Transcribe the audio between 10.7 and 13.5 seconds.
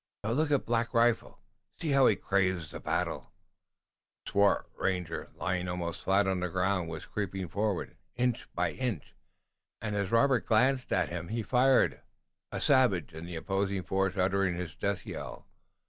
at him he fired, a savage in the